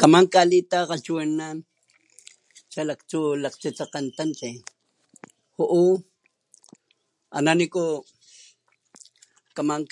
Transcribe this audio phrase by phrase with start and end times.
[0.00, 1.58] Kaman kalitakgalhchiwinanan
[2.74, 4.56] xalaktsú lakgtsitsekgen tantlin
[5.56, 5.82] ju'u
[7.36, 7.82] ana niku
[9.56, 9.82] kaman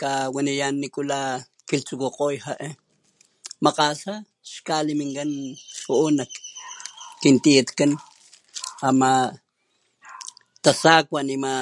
[0.00, 1.18] kawaniyán nikula
[1.68, 2.68] kilhtsukukgoy ja'e
[3.64, 4.12] makgasa
[4.52, 5.30] xkaliminkan
[5.82, 6.32] ju'u nak
[7.22, 7.92] kintiyatkán
[8.88, 9.12] ama
[10.64, 11.52] tasakua nema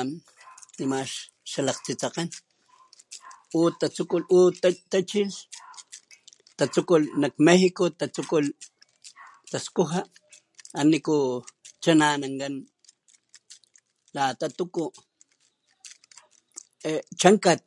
[1.53, 2.29] xalakgtsitsekgen
[3.51, 4.49] pulh tasukulh pul
[4.93, 5.41] tachilh
[6.57, 8.51] tatsukulh nak México tasukulh
[9.51, 10.01] taskuja
[10.79, 11.17] aná niku
[11.83, 12.55] cha'nanankán
[14.17, 14.85] lata tuku
[16.91, 17.63] e chankat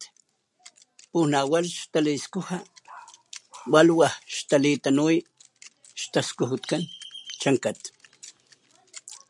[1.11, 2.57] pula wa xtaliskuja
[3.73, 5.17] wa liwaj xtalitanuy
[6.01, 6.83] xtaskujutkan
[7.41, 7.79] chankat,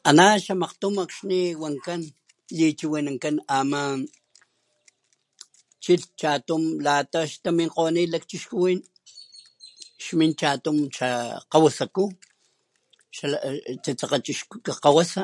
[0.10, 1.40] ana xamakgtún akxni
[2.58, 3.82] lichiwinankan ama
[5.84, 8.80] chilh chatun lata xtaminkgonit lakchixkuwin
[10.04, 11.10] xmin chatun xa
[11.52, 12.04] kgawasaku
[13.18, 15.24] xatsitsekge chixku kgawasa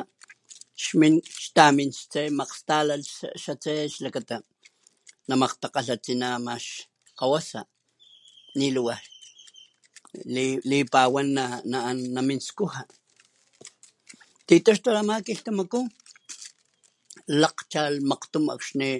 [0.82, 3.08] xmín, xtamín ixtse makgstalalh
[3.44, 4.36] xatse xlakata
[5.28, 7.60] namakgtakgalha tsina ama xkgawasa
[8.58, 9.02] niliwaj
[10.70, 11.28] lipawan
[11.72, 12.80] na'an namín skuja
[14.46, 15.80] titaxtulh ama kilhtamakú
[17.42, 18.90] lakgchalh makgtun akxni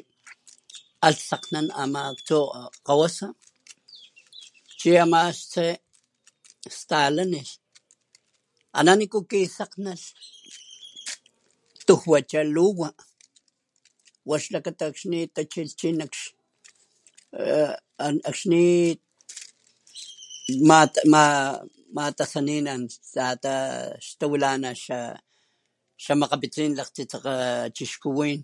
[1.06, 3.26] alh sakgnan ama tsukgawasa
[4.78, 5.66] chi ama ixtse
[6.78, 7.52] stalanilh
[8.78, 10.04] ana niku kisakgnalh
[11.86, 12.88] tujwacha luwa
[14.28, 16.14] wa xlakata akxni tachilh chi nakx
[17.40, 17.42] e
[18.30, 18.62] akxni
[20.64, 23.54] ma'matasaninalh lata
[24.04, 24.70] xtawilana
[26.04, 28.40] xamakgapitsin latsitsekga lakchixkuwin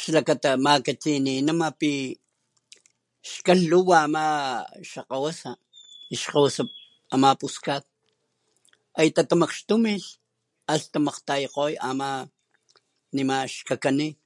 [0.00, 1.90] xlakata makatsininama pi
[3.32, 5.50] xkalh luwa lata ama xakgawasa
[6.14, 6.62] ixkgawasa
[7.14, 7.84] ama puskat
[8.96, 10.06] hay tatamakxtumilh
[10.72, 12.08] alh tamakgtayakgolh ama
[13.14, 14.16] nima xka'kanit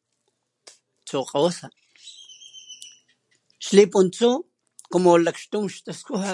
[1.06, 1.66] tsukgawasa,
[3.64, 4.28] xlipuntsu
[4.92, 6.32] como lakxtun xtaskuja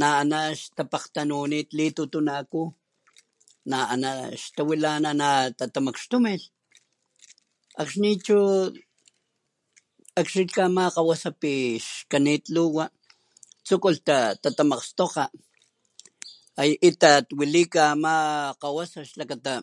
[0.00, 2.62] na'ana xtapakgtanunit litutunakú
[3.70, 4.10] na'ana
[4.42, 6.44] xtawilana natatamakxtumilh
[7.82, 8.36] ,akxni chu
[10.16, 12.84] akxni akxilhka ama kgawasa pi xkanit luwa
[13.66, 15.32] tsukulh tatamakgstokga
[16.60, 18.14] hay itat walika ama
[18.60, 19.54] kgawasa xlakata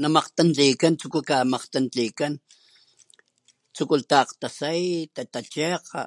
[0.00, 2.34] namakgtantlikan tsukuka makgtantlikan
[3.74, 4.82] tsukulh takgtasay,
[5.14, 6.00] tatachekga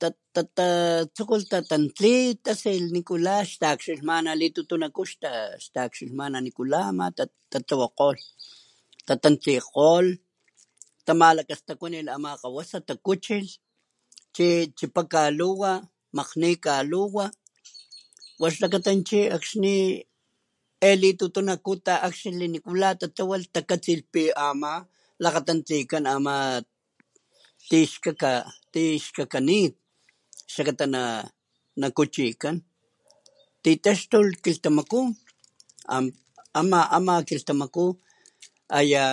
[0.00, 2.14] ta'tatsukulh tatantli
[2.44, 6.80] tasilh nikula xtakxilhmana litutunakú xtakxilhmana ama nikula
[7.52, 8.20] tatlawakgolh,
[9.08, 10.10] tatantlikgolh
[11.06, 13.50] tamalakastakuanilh ama kgawasa takuchilh
[14.34, 14.48] chi
[14.78, 15.72] chapaka luwa,
[16.16, 17.24] makgnika luwa
[18.40, 19.74] wa xlakata chi akxni
[20.76, 24.84] e litutnakú ta'akxilhli nikula tatlawalh takatsilh pi ama
[25.22, 26.34] lakgatantlikan ama
[27.72, 28.30] tixkaka
[28.72, 29.72] tixkakanit
[30.52, 31.02] xlakata na
[31.80, 32.56] nakuchikan,
[33.64, 35.00] titaxtulh kihtamaku
[36.58, 37.84] ama, ama kilhtamaku
[38.78, 39.04] aya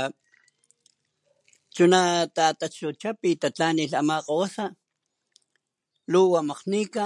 [1.75, 2.01] chuna
[2.35, 4.75] tataxtucha pi tatlanilh ama kgawasa
[6.13, 7.03] luwa makgnika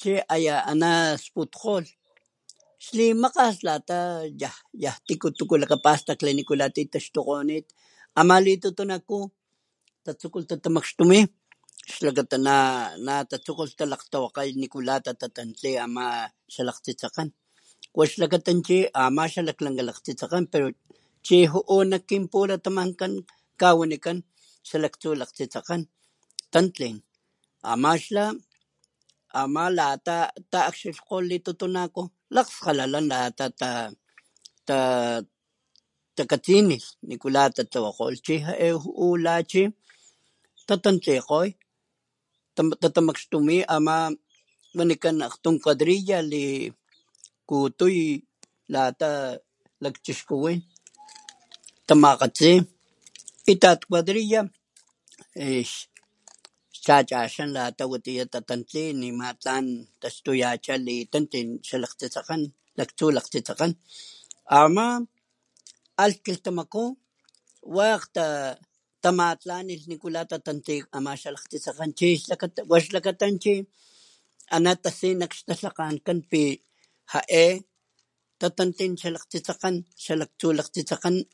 [0.00, 1.86] chi aya ana sputkgolh.